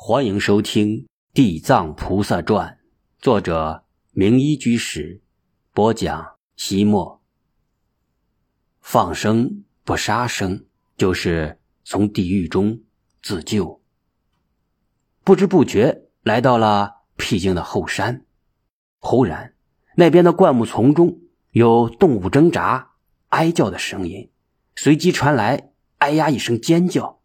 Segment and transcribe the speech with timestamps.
[0.00, 0.90] 欢迎收听
[1.34, 2.68] 《地藏菩萨传》，
[3.18, 5.20] 作者明一居士
[5.74, 6.36] 播讲。
[6.54, 7.20] 西莫
[8.80, 10.64] 放生不杀生，
[10.96, 12.80] 就是从地狱中
[13.20, 13.82] 自救。
[15.24, 18.24] 不知不觉来到了僻静的后山，
[19.00, 19.52] 忽然，
[19.96, 21.18] 那边的灌木丛中
[21.50, 22.92] 有动物挣扎、
[23.30, 24.30] 哀叫的声音，
[24.76, 27.17] 随即传来“哎呀”一声尖叫。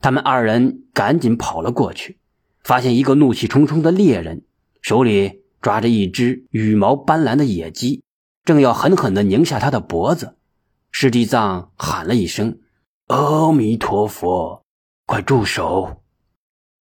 [0.00, 2.18] 他们二人赶紧跑了过去，
[2.64, 4.44] 发现一个怒气冲冲的猎人
[4.80, 8.02] 手里抓着一只羽毛斑斓的野鸡，
[8.44, 10.36] 正要狠狠地拧下他的脖子。
[10.90, 12.58] 师地藏喊了一声
[13.08, 14.64] ：“阿弥陀佛，
[15.06, 16.02] 快住手！”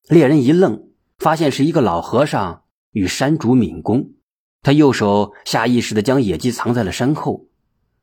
[0.08, 4.14] 猎人一愣，发现是一个老和尚与山主敏公。
[4.62, 7.48] 他右手下意识地将野鸡藏在了身后。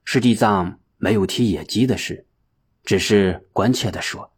[0.05, 2.27] 师地藏没有提野鸡的事，
[2.85, 4.31] 只是关切地说。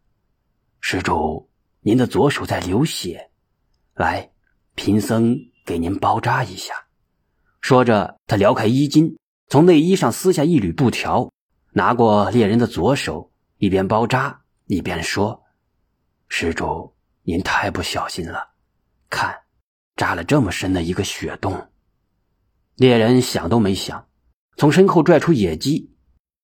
[0.81, 1.49] 施主，
[1.81, 3.29] 您的左手在流血，
[3.93, 4.31] 来，
[4.75, 6.73] 贫僧给您包扎一下。
[7.61, 11.31] 说着，他撩开衣襟，从内衣上撕下一缕布条，
[11.73, 15.43] 拿过猎人的左手，一边包扎一边说
[16.29, 18.51] ：“施主，您太不小心了，
[19.09, 19.41] 看，
[19.95, 21.69] 扎了这么深的一个血洞。”
[22.75, 24.07] 猎人想都没想，
[24.55, 25.93] 从身后拽出野鸡，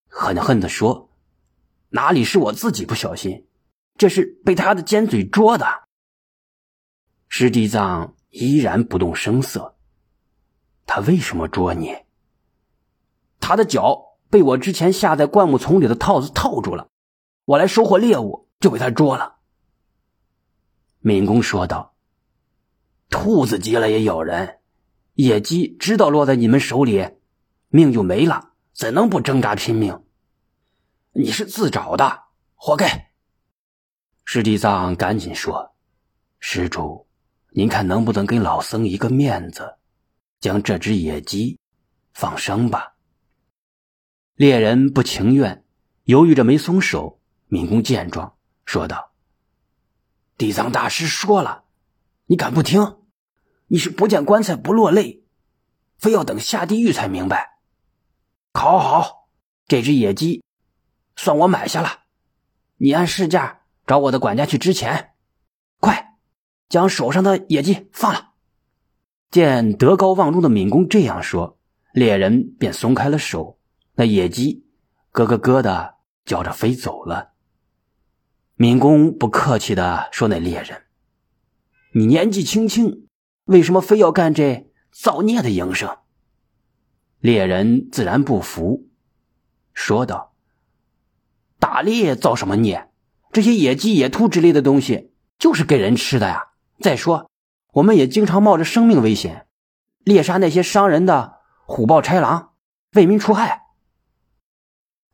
[0.09, 1.09] 狠狠地说
[1.89, 3.47] ：“哪里是我自己不小心？”
[3.97, 5.65] 这是被他的尖嘴捉的。
[7.27, 9.77] 师地藏依然不动声色。
[10.85, 11.95] 他为什么捉你？
[13.39, 16.89] 他的脚被我之前下在灌木丛里的套子套住了，
[17.45, 19.37] 我来收获猎物就被他捉了。
[20.99, 21.95] 敏公说道
[23.09, 24.59] ：“兔子急了也咬人，
[25.13, 27.11] 野鸡知道落在你们手里，
[27.69, 30.03] 命就没了，怎能不挣扎拼命？
[31.13, 32.23] 你是自找的，
[32.55, 33.13] 活该。”
[34.27, 35.75] 师地藏赶紧说
[36.41, 37.07] ：“施主，
[37.51, 39.77] 您看能不能给老僧一个面子，
[40.39, 41.59] 将这只野鸡
[42.11, 42.95] 放生吧？”
[44.35, 45.63] 猎人不情愿，
[46.05, 47.21] 犹豫着没松手。
[47.47, 48.35] 敏公见状，
[48.65, 49.13] 说道
[50.35, 51.65] ：“地藏大师说了，
[52.25, 52.97] 你敢不听？
[53.67, 55.23] 你是不见棺材不落泪，
[55.99, 57.59] 非要等下地狱才明白。
[58.53, 59.29] 好好，
[59.67, 60.43] 这只野鸡
[61.15, 61.99] 算我买下了，
[62.77, 65.11] 你按市价。”找我的管家去支钱，
[65.79, 66.15] 快
[66.69, 68.31] 将手上的野鸡放了。
[69.29, 71.59] 见德高望重的敏公这样说，
[71.93, 73.59] 猎人便松开了手。
[73.95, 74.65] 那野鸡
[75.11, 77.33] 咯咯咯的叫着飞走了。
[78.55, 80.83] 敏公不客气的说：“那猎人，
[81.93, 83.07] 你年纪轻轻，
[83.45, 85.97] 为什么非要干这造孽的营生？”
[87.19, 88.87] 猎人自然不服，
[89.73, 90.33] 说道
[91.59, 92.89] ：“打猎造什么孽？”
[93.35, 96.51] 这些野鸡、野兔之类的东西，就是给人吃的呀。
[96.79, 97.29] 再说，
[97.73, 99.45] 我们也经常冒着生命危险，
[100.05, 102.53] 猎杀那些伤人的虎豹豺狼，
[102.93, 103.63] 为民除害。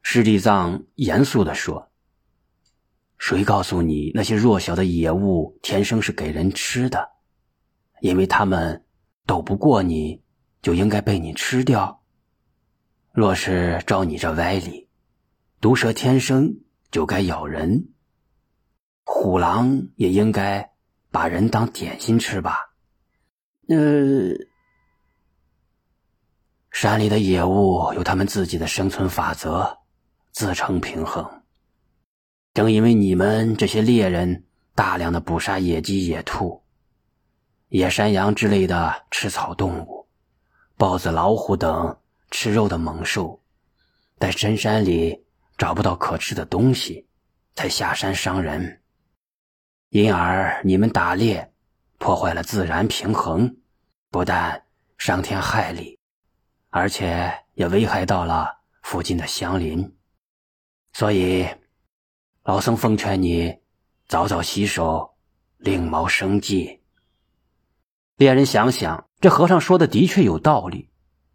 [0.03, 1.89] 师弟藏严肃地说
[3.17, 7.09] ：“谁告诉你那些弱小的野物天生是给人吃的？
[8.01, 8.85] 因为他们
[9.25, 10.21] 斗不过你，
[10.61, 12.03] 就应该被你吃掉？
[13.13, 14.87] 若是照你这歪理，
[15.59, 16.59] 毒蛇天生
[16.91, 17.87] 就该咬人。”
[19.03, 20.71] 虎狼也应该
[21.11, 22.71] 把人当点心吃吧？
[23.67, 24.33] 呃，
[26.71, 29.77] 山里的野物有他们自己的生存法则，
[30.31, 31.43] 自成平衡。
[32.53, 34.45] 正因为你们这些猎人
[34.75, 36.61] 大量的捕杀野鸡、野兔、
[37.69, 40.07] 野山羊之类的吃草动物，
[40.77, 41.97] 豹子、老虎等
[42.29, 43.41] 吃肉的猛兽，
[44.19, 45.25] 在深山里
[45.57, 47.07] 找不到可吃的东西，
[47.55, 48.80] 才下山伤人。
[49.91, 51.51] 因而你们打猎，
[51.97, 53.57] 破坏了自然平衡，
[54.09, 54.63] 不但
[54.97, 55.99] 伤天害理，
[56.69, 59.93] 而且也危害到了附近的乡邻。
[60.93, 61.45] 所以，
[62.43, 63.53] 老僧奉劝你
[64.07, 65.13] 早早洗手，
[65.57, 66.79] 另谋生计。
[68.15, 70.89] 猎人想想，这和尚说的的确有道理，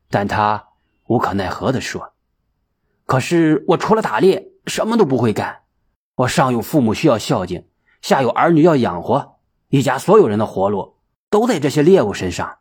[0.09, 0.67] 但他
[1.09, 2.15] 无可奈何地说
[3.05, 5.65] ：“可是我除了打猎，什么都不会干。
[6.15, 7.69] 我上有父母需要孝敬。”
[8.07, 10.97] 下有儿女要养活，一家所有人的活路
[11.29, 12.61] 都在这些猎物身上。”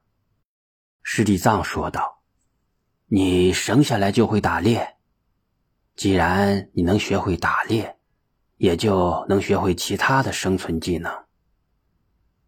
[1.06, 2.24] 师弟藏说道
[3.06, 4.96] ，“你生下来就会打猎，
[5.96, 7.96] 既然你能学会打猎，
[8.58, 11.14] 也就能学会其他的生存技能。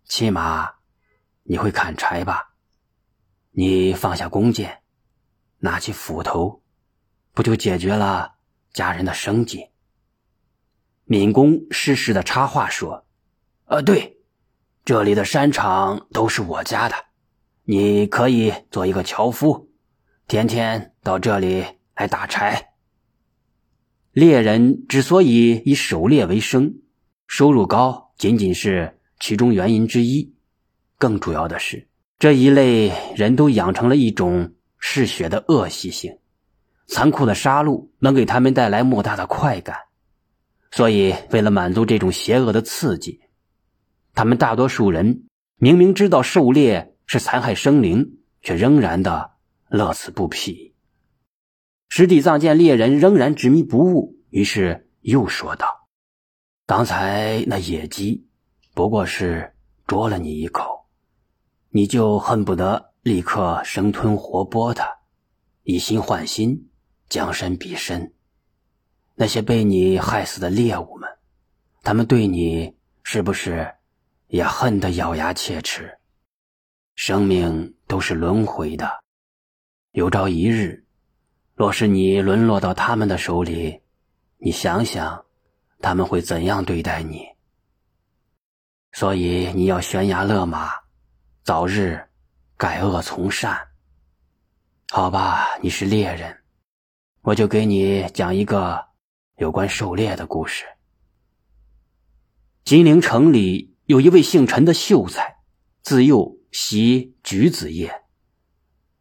[0.05, 0.67] 起码，
[1.44, 2.55] 你会砍柴吧？
[3.51, 4.81] 你放下弓箭，
[5.59, 6.63] 拿起斧头，
[7.31, 8.38] 不就解决了
[8.73, 9.69] 家人的生计？”
[11.09, 13.06] 敏公适时的插话说
[13.68, 14.18] ：“呃，对，
[14.83, 16.95] 这里的山场都是我家的，
[17.63, 19.69] 你可以做一个樵夫，
[20.27, 21.65] 天天到这里
[21.95, 22.74] 来打柴。
[24.12, 26.74] 猎人之所以以狩猎为生，
[27.25, 30.33] 收入高仅仅是其中原因之一，
[30.98, 31.88] 更主要的是
[32.19, 36.18] 这一类人都养成了一种嗜血的恶习性，
[36.88, 39.77] 残酷的杀戮能给他们带来莫大的快感，
[40.77, 43.19] 所以为了满足这种邪恶的刺激。
[44.13, 45.24] 他们大多数人
[45.56, 49.31] 明明知道狩猎是残害生灵，却仍然的
[49.69, 50.75] 乐此不疲。
[51.89, 55.88] 石底藏见猎人仍然执迷不悟，于是又说道
[56.68, 58.27] ：“刚才那野鸡
[58.75, 59.56] 不过是
[59.88, 60.85] 啄了你一口，
[61.71, 64.88] 你就恨不得立刻生吞活剥它，
[65.63, 66.69] 以心换心，
[67.09, 68.13] 将身比身。
[69.19, 71.10] 那些被你害死的猎物们，
[71.81, 73.74] 他们对你是不是？”
[74.28, 75.98] 也恨得咬牙切齿。
[76.96, 78.86] 生命都是轮回的，
[79.92, 80.86] 有朝一日，
[81.56, 83.81] 若是你沦落到他们的手里，
[84.38, 85.24] 你想想，
[85.80, 87.25] 他们会怎样对待你？
[88.92, 90.72] 所以你要悬崖勒马，
[91.44, 92.06] 早日
[92.58, 93.58] 改恶从善。
[94.90, 96.38] 好吧，你是猎人，
[97.22, 98.87] 我就给你讲一个
[99.38, 100.66] 有关狩猎的故事。
[102.63, 103.75] 金陵城里。
[103.88, 105.38] 有一位姓陈的秀才，
[105.81, 108.01] 自幼习举子业。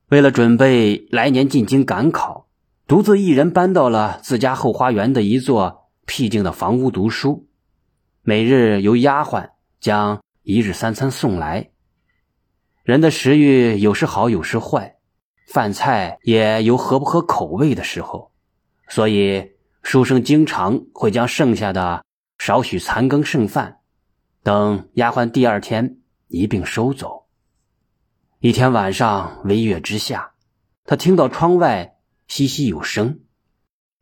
[0.06, 2.46] 为了准备来年进京赶考，
[2.86, 7.48] 独自一人搬到了自家后花园的一座僻静的房屋读书。
[8.22, 9.50] 每日由丫鬟
[9.80, 11.70] 将一日三餐送来。
[12.84, 14.98] 人的食欲有时好，有时坏，
[15.48, 18.30] 饭菜也有合不合口味的时候，
[18.88, 19.55] 所以
[19.88, 22.04] 书生经常会将剩下的
[22.38, 23.78] 少许残羹剩饭。
[24.42, 27.26] 等丫鬟第二天一并收走。
[28.40, 30.32] 一天晚上，微月之下，
[30.84, 31.98] 他听到窗外
[32.28, 33.20] 淅淅有声。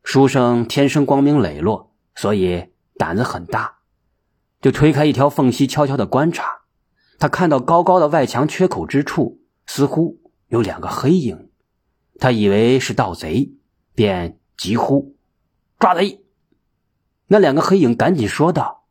[0.03, 3.75] 书生天生光明磊落，所以胆子很大，
[4.61, 6.61] 就推开一条缝隙，悄悄的观察。
[7.19, 11.51] 他看到高高的外墙缺口之处，似乎有两个黑影。
[12.17, 13.53] 他以为是盗贼，
[13.93, 15.14] 便急呼
[15.79, 16.23] ：“抓贼！”
[17.27, 18.85] 那两个黑影赶紧说道。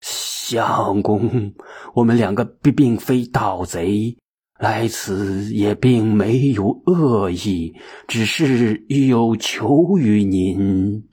[0.00, 1.54] 相公，
[1.94, 4.16] 我们两个并并非盗贼，
[4.58, 7.74] 来此也并没有恶意，
[8.06, 11.08] 只是有求于您。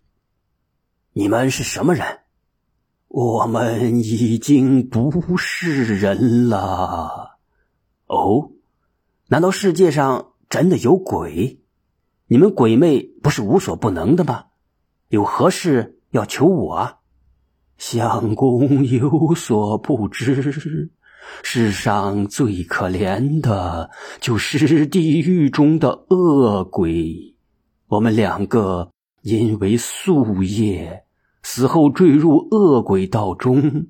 [1.13, 2.19] 你们是什么人？
[3.07, 7.37] 我们已经不是人了。
[8.05, 8.51] 哦，
[9.27, 11.59] 难道世界上真的有鬼？
[12.27, 14.45] 你们鬼魅不是无所不能的吗？
[15.13, 16.97] 有何事要求我？
[17.77, 20.89] 相公有所不知，
[21.43, 27.35] 世上最可怜的就是地狱中的恶鬼。
[27.89, 28.89] 我们两个
[29.21, 31.03] 因为宿业，
[31.43, 33.85] 死后坠入恶鬼道中。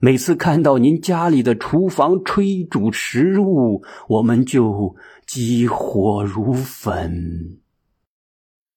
[0.00, 7.58] 每次看到您家里的厨房炊煮食物，我们就急火如焚。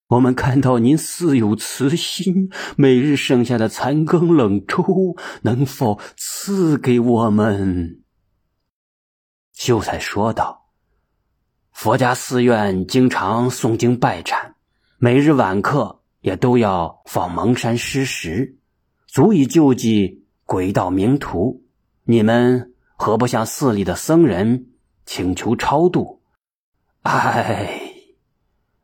[0.09, 8.01] 我们看到您似有慈心，每日剩下的残羹冷粥，能否赐给我们？
[9.53, 10.71] 秀才说道
[11.71, 14.53] ：“佛家寺院经常诵经拜忏，
[14.97, 18.57] 每日晚课也都要放蒙山施食，
[19.05, 21.63] 足以救济鬼道名徒。
[22.05, 24.69] 你们何不向寺里的僧人
[25.05, 26.23] 请求超度？”
[27.03, 27.88] 唉。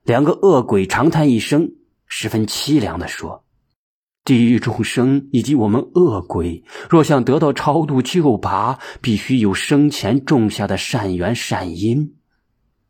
[0.06, 1.72] 两个恶鬼长叹一声，
[2.06, 3.44] 十分凄凉地说
[4.24, 12.14] ：“地狱众生以及我们恶鬼，若想得到超度救拔，必须有生前种下的善缘善因。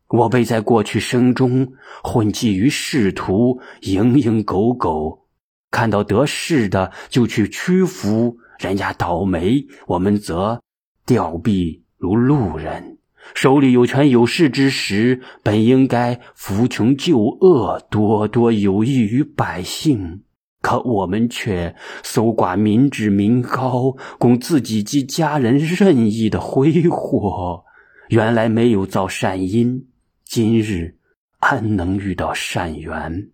[0.08, 5.26] 我辈在过去生中混迹于仕途，蝇营狗苟，
[5.70, 10.62] 看到得势的就去屈服，人家倒霉，我们则
[11.06, 12.95] 吊臂如路人。”
[13.34, 20.22] 手里有权有势之时，本应该扶穷救恶，多多有益于百姓。
[20.62, 27.64] 可我们却搜刮民脂民膏，供自己及家人任意的挥霍。
[28.08, 29.86] 原来没有造善因，
[30.24, 30.96] 今日
[31.38, 33.30] 安能遇到善缘？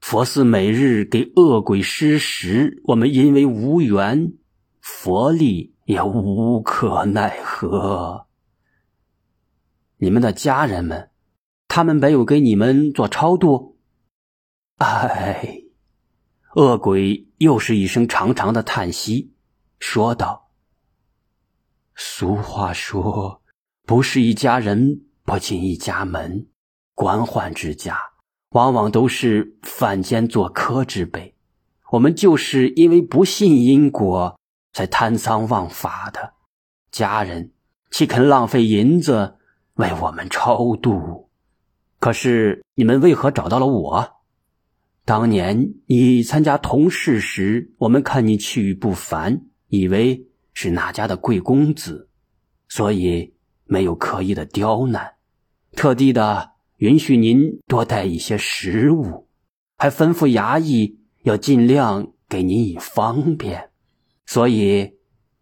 [0.00, 4.32] 佛寺每日给恶鬼施食，我们因为无缘，
[4.82, 8.26] 佛力也无可奈何。
[10.04, 11.08] 你们的家人们，
[11.66, 13.78] 他们没有给你们做超度。
[14.76, 15.62] 唉，
[16.56, 19.32] 恶鬼又是一声长长的叹息，
[19.78, 20.50] 说道
[21.96, 23.40] ：“俗话说
[23.86, 26.48] ：“不是一家人，不进一家门。”
[26.94, 27.98] 官宦之家，
[28.50, 31.34] 往往都是犯奸作科之辈。
[31.92, 34.38] 我们就是因为不信因果，
[34.74, 36.34] 才贪赃枉法的。
[36.90, 37.54] 家人
[37.90, 39.38] 岂肯浪费银子
[39.74, 41.28] 为我们超度？
[41.98, 44.08] 可是你们为何找到了我？
[45.04, 52.08] 当年你参加同事时，我们看你气宇不凡，以为是哪家的贵公子，
[52.68, 55.14] 所以没有刻意的刁难，
[55.72, 59.28] 特地的允许您多带一些食物，
[59.76, 63.70] 还吩咐衙役要尽量给您以方便。
[64.24, 64.94] 所以，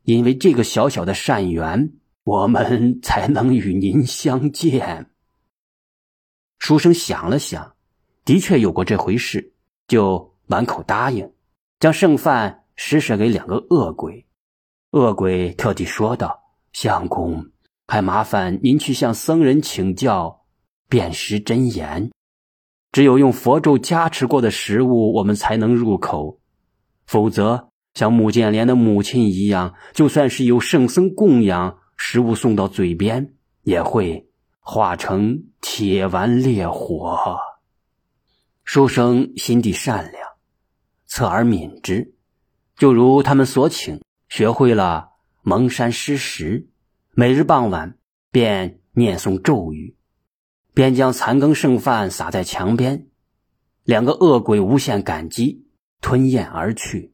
[0.04, 1.92] 因为这个小小的善缘，
[2.24, 5.10] 我们才能与您相见。
[6.58, 7.74] 书生想了想，
[8.24, 9.54] 的确有过这回事，
[9.88, 11.32] 就满口答应，
[11.80, 14.24] 将剩饭施舍给两个恶鬼。
[14.92, 16.38] 恶鬼特地说道
[16.72, 17.50] ：“相公，
[17.88, 20.44] 还麻烦您去向僧人请教，
[20.88, 22.12] 辨识真言。
[22.92, 26.38] 只有用佛咒加持过的食物，我们才能入口，
[27.06, 34.28] 否则像穆建莲的母亲一样，就算是有圣僧供养，食物送到嘴边也会。”
[34.64, 37.40] 化成铁丸烈火。
[38.62, 40.22] 书生心地善良，
[41.04, 42.14] 侧耳敏之，
[42.76, 45.08] 就如他们所请，学会了
[45.42, 46.68] 蒙山施食，
[47.10, 47.98] 每日傍晚
[48.30, 49.96] 便念诵咒语，
[50.74, 53.08] 便将残羹剩饭撒在墙边。
[53.82, 55.66] 两个恶鬼无限感激，
[56.00, 57.12] 吞咽而去。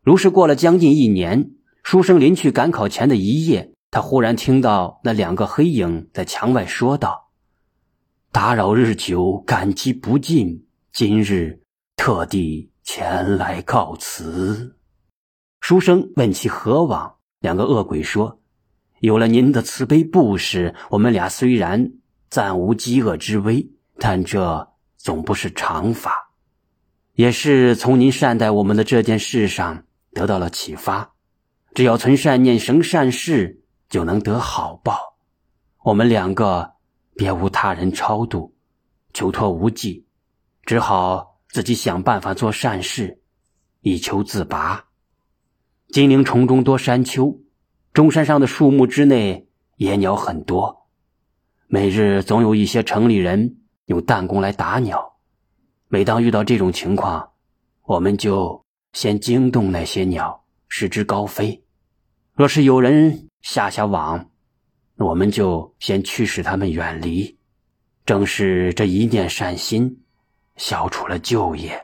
[0.00, 1.50] 如是过了将近一年，
[1.82, 3.73] 书生临去赶考前的一夜。
[3.94, 7.30] 他忽然听到那两个黑影在墙外说道
[8.32, 11.62] ：“打扰日久，感激不尽，今日
[11.94, 14.74] 特地前来告辞。”
[15.62, 18.40] 书生问其何往，两个恶鬼说
[18.98, 21.92] ：“有了您的慈悲布施，我们俩虽然
[22.28, 23.70] 暂无饥饿之危，
[24.00, 26.32] 但这总不是常法，
[27.12, 31.14] 也是从您善待我们的这件事上得到了启发。
[31.74, 35.16] 只要存善念，行善事。”就能得好报。
[35.82, 36.72] 我们两个
[37.14, 38.54] 别无他人超度，
[39.12, 40.06] 求托无济，
[40.64, 43.20] 只好自己想办法做善事，
[43.80, 44.84] 以求自拔。
[45.88, 47.38] 金陵丛中多山丘，
[47.92, 50.88] 中山上的树木之内野鸟很多，
[51.68, 55.18] 每日总有一些城里人用弹弓来打鸟。
[55.88, 57.30] 每当遇到这种情况，
[57.82, 61.62] 我们就先惊动那些鸟，使之高飞。
[62.34, 64.30] 若是有人，下下网，
[64.96, 67.36] 我们就先驱使他们远离。
[68.06, 70.00] 正是这一念善心，
[70.56, 71.78] 消除了旧业。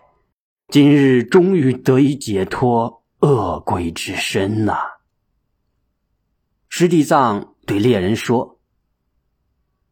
[0.68, 4.74] 今日终于得以解脱恶鬼之身呐！
[6.70, 8.58] 师弟藏对猎人说：“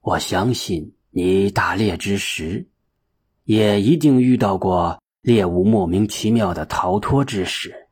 [0.00, 2.66] 我相信你打猎之时，
[3.44, 7.88] 也一定遇到过猎物莫名其妙的逃脱之时。”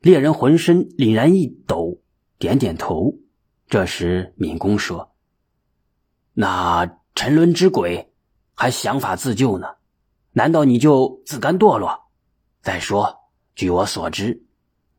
[0.00, 1.79] 猎人浑身凛然一抖。
[2.40, 3.14] 点点头。
[3.68, 5.14] 这时，敏公说
[6.32, 8.12] ：“那沉沦之鬼
[8.54, 9.68] 还想法自救呢，
[10.32, 12.10] 难道你就自甘堕落？
[12.62, 13.14] 再说，
[13.54, 14.42] 据我所知，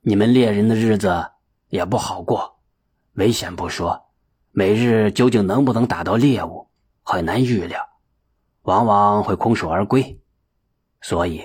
[0.02, 1.32] 你们猎人的日子
[1.70, 2.62] 也不好过，
[3.14, 4.02] 危险不说，
[4.52, 6.70] 每日究竟能不能打到猎物，
[7.02, 7.84] 很难预料，
[8.62, 10.22] 往往会空手而归。
[11.02, 11.42] 所以，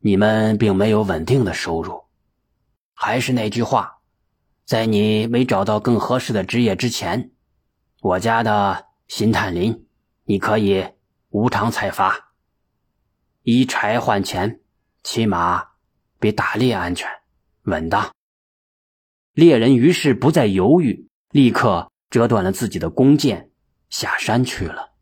[0.00, 2.02] 你们并没有稳定的收入。
[2.94, 3.94] 还是那句话。”
[4.68, 7.30] 在你没找到更合适的职业之前，
[8.02, 9.86] 我家的新探林，
[10.24, 10.86] 你可以
[11.30, 12.34] 无偿采伐，
[13.44, 14.60] 以柴换钱，
[15.02, 15.68] 起码
[16.20, 17.08] 比打猎安全
[17.62, 18.12] 稳当。
[19.32, 23.50] 猎人于是不再犹豫，立刻折断了自己的弓箭，
[23.88, 24.92] 下山去了。